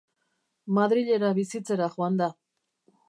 Madrilera 0.77 1.29
bizitzera 1.41 1.91
joan 1.99 2.21
da. 2.23 2.31